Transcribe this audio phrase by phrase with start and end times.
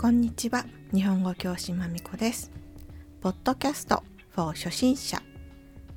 [0.00, 0.64] こんにちは。
[0.94, 2.50] 日本語教師まみこです。
[3.20, 4.02] ポッドキャスト
[4.34, 5.20] for 初心者。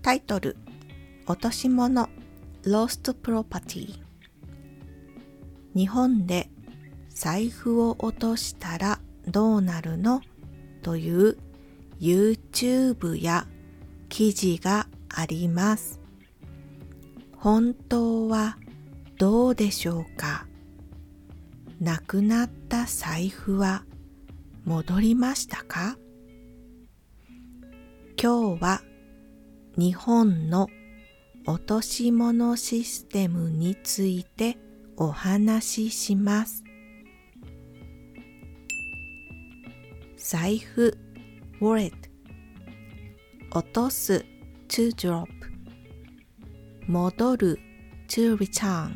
[0.01, 0.57] タイトル
[1.25, 2.09] 落とし物。
[2.65, 4.01] Lost Property
[5.73, 6.50] 日本で
[7.07, 10.20] 財布を落としたらどうなるの？
[10.81, 11.37] という
[12.01, 13.47] YouTube や
[14.09, 16.01] 記事があります。
[17.37, 18.57] 本当は
[19.17, 20.45] どうでしょうか？
[21.79, 23.86] なくなった財布は
[24.65, 25.97] 戻りましたか？
[28.21, 28.81] 今日は
[29.75, 30.69] 日本の
[31.45, 34.58] 落とし物システムについて
[34.95, 36.63] お話しします。
[40.16, 40.97] 財布
[41.59, 41.92] wallet
[43.52, 44.25] 落とす
[44.70, 45.27] to drop
[46.88, 47.59] 戻る
[48.08, 48.95] to return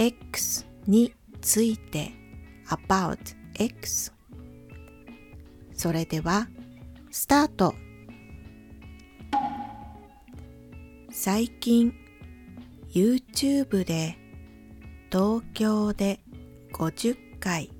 [0.00, 2.10] X について
[2.66, 3.16] about
[3.58, 4.12] X
[5.74, 6.48] それでは
[7.10, 7.74] スタート。
[11.10, 11.94] 最近
[12.92, 14.18] YouTube で
[15.12, 16.20] 東京で
[16.72, 17.70] 50回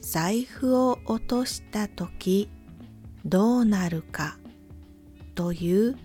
[0.00, 2.50] 財布を落とした時
[3.24, 4.38] どうなるか
[5.34, 5.96] という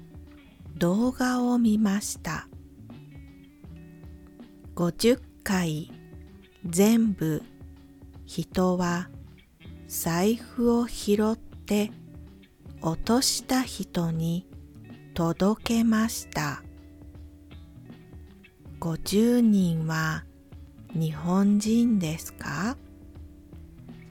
[0.77, 2.47] 動画を見ました。
[4.75, 5.91] 50回
[6.65, 7.43] 全部
[8.33, 9.09] 人は
[9.89, 11.91] 財布を拾って
[12.81, 14.47] 落とした人に
[15.13, 16.63] 届けました。
[18.79, 20.23] 50人は
[20.93, 22.77] 日本人ですか？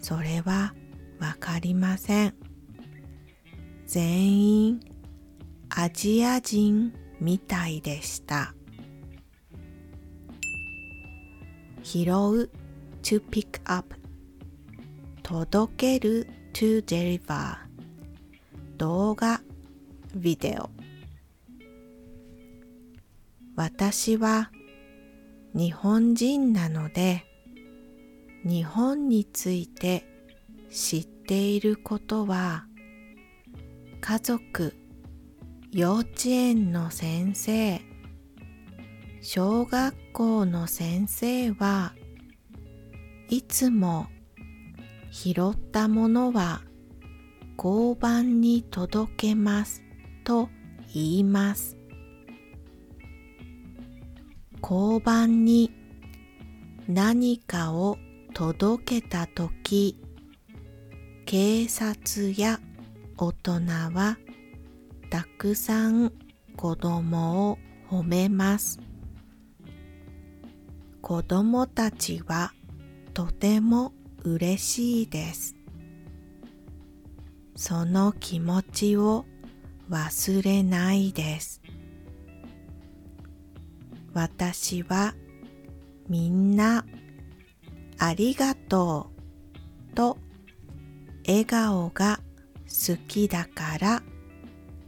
[0.03, 0.75] それは
[1.19, 2.35] わかりません。
[3.87, 4.81] 全員
[5.71, 6.93] アジア人
[7.23, 8.55] みたいでした。
[11.83, 12.05] 拾う
[13.03, 13.99] ？To pick up
[15.31, 17.57] 届ける to deliver
[18.79, 19.41] 動画
[20.17, 20.71] ビデオ。
[23.55, 24.51] 私は
[25.55, 27.25] 日本人なので
[28.45, 30.05] 日本について
[30.69, 32.67] 知っていることは
[34.01, 34.75] 家族
[35.71, 37.81] 幼稚園の先生
[39.21, 41.95] 小学校の先生は
[43.29, 44.09] いつも
[45.11, 46.63] 拾ったものは
[47.57, 49.83] 交番に届けます
[50.25, 50.49] と
[50.95, 51.77] 言います。
[54.63, 55.73] 交番に
[56.89, 57.99] 何かを
[58.35, 59.97] 届けたとき、
[61.27, 62.61] 警察や
[63.17, 63.53] 大人
[63.93, 64.17] は
[65.11, 66.13] たくさん
[66.57, 67.59] 子供を
[67.91, 68.79] 褒めます。
[71.03, 72.53] 子供たちは
[73.13, 73.93] とても
[74.25, 75.57] 嬉しいです。
[77.57, 79.25] その気持ちを
[79.91, 81.61] 忘れないです。
[84.13, 85.15] 私は
[86.09, 86.85] みんな
[87.99, 89.11] ありがと
[89.93, 90.19] うと
[91.27, 92.21] 笑顔が
[92.67, 94.03] 好きだから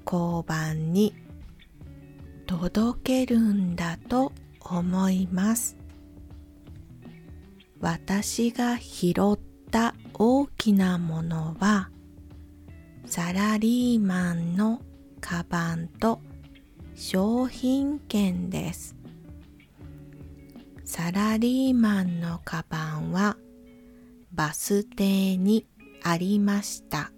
[0.05, 1.15] 交番に
[2.47, 5.82] 届けるんだと思います。
[7.83, 9.39] 私が拾っ
[9.73, 11.91] た大きなものは
[13.07, 14.81] サラリーマンの
[15.21, 16.21] カバンと
[16.95, 18.95] 商品券です。
[20.85, 23.37] サラリーマンのカバンは
[24.33, 25.67] バス停に
[26.05, 27.11] ありました。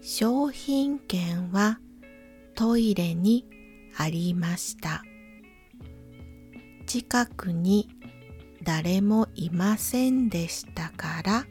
[0.00, 1.78] 商品券は
[2.56, 3.46] トイレに
[3.96, 5.04] ありました。
[6.86, 7.88] 近くに
[8.62, 11.46] 誰もいませんでしたから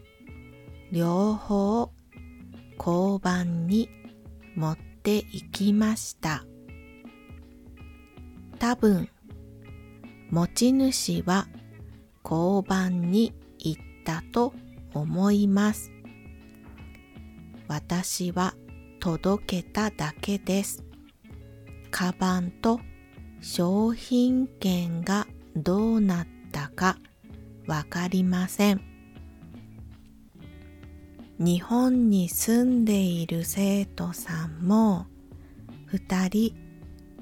[0.91, 1.91] 両方
[2.77, 3.89] 交番に
[4.55, 6.45] 持って行きました。
[8.59, 9.09] 多分
[10.29, 11.47] 持ち主は
[12.23, 14.53] 交番に行ったと
[14.93, 15.91] 思います。
[17.67, 18.53] 私は
[18.99, 20.83] 届けただけです。
[21.89, 22.79] カバンと
[23.41, 26.97] 商品券がどうなったか
[27.67, 28.81] わかりません。
[31.39, 35.07] 日本に住んでいる生徒さんも
[35.85, 36.55] 二人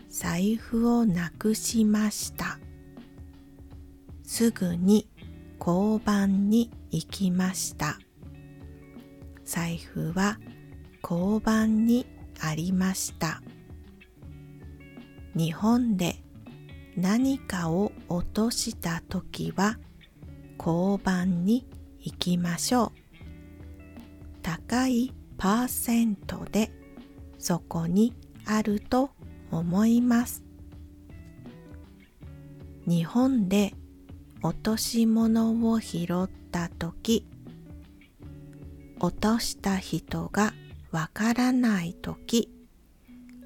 [0.09, 2.59] 財布をなくしました。
[4.23, 5.07] すぐに
[5.59, 7.97] 交番に行きました。
[9.45, 10.37] 財布は
[11.01, 12.05] 交番に
[12.41, 13.41] ありました。
[15.35, 16.21] 日本で
[17.01, 19.77] 何かを落とした時は
[20.57, 21.65] 交番に
[22.01, 22.91] 行きましょう。
[24.41, 26.69] 高いパーセントで
[27.37, 28.13] そこに
[28.45, 29.11] あると
[29.49, 30.43] 思います。
[32.85, 33.73] 日本で
[34.43, 37.25] 落とし物を拾ったとき、
[38.99, 40.53] 落とした人が
[40.91, 42.49] わからないとき、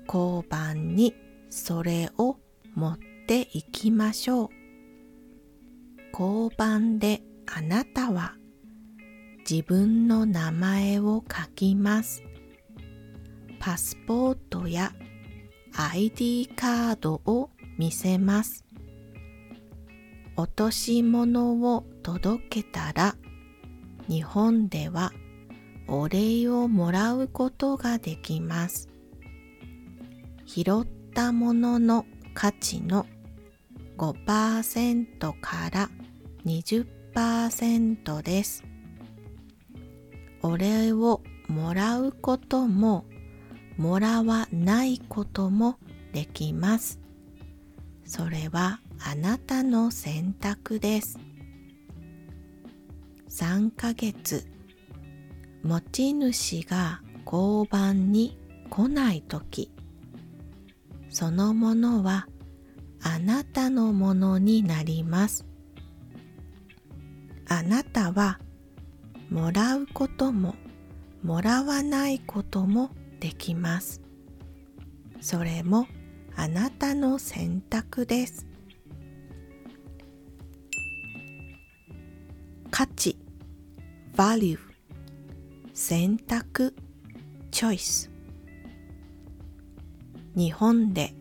[0.07, 1.13] 交番に
[1.51, 2.37] それを
[2.73, 4.49] 持っていきましょう。
[6.11, 8.35] 交番であなたは
[9.49, 12.23] 自分の名前を書きます。
[13.59, 14.93] パスポートや
[15.75, 18.63] ID カードを見せます。
[20.35, 23.15] 落とし物を届けたら
[24.07, 25.11] 日本では
[25.87, 28.89] お礼をもらうことができます。
[30.45, 33.05] 拾ったものの価値の
[33.97, 35.89] 5%から
[36.45, 38.63] 20%です。
[40.41, 43.05] お礼をもらうことも
[43.77, 45.77] もらわないことも
[46.11, 46.99] できます。
[48.05, 51.19] それはあなたの選択です。
[53.29, 54.45] 3ヶ月
[55.63, 58.37] 持ち主が交番に
[58.69, 59.71] 来ないとき
[61.09, 62.27] そのものは
[63.03, 65.45] あなたのものになります。
[67.47, 68.39] あなたは
[69.29, 70.55] もらうことも
[71.21, 74.01] もらわないこともできます。
[75.21, 75.87] それも
[76.35, 78.45] あなたの選択です。
[82.71, 83.17] 価値
[84.15, 84.57] value
[85.73, 86.73] 選択
[87.51, 88.09] choice
[90.35, 91.13] 日本で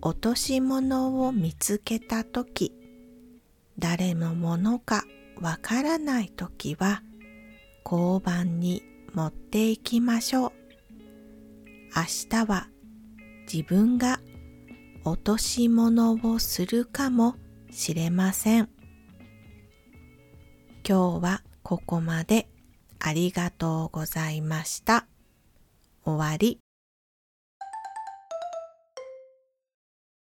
[0.00, 2.72] 落とし物を見つけたとき
[3.78, 5.04] 誰のものか
[5.40, 7.02] わからないときは
[7.84, 8.82] 交番に
[9.14, 10.52] 持っていきましょう
[11.96, 12.68] 明日は
[13.52, 14.20] 自分が
[15.04, 17.36] 落とし物をするかも
[17.70, 18.68] しれません
[20.86, 22.48] 今日はここまで
[22.98, 25.06] ありがとうございました。
[26.04, 26.58] 終わり。